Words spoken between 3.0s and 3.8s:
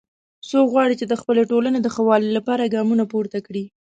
پورته کړي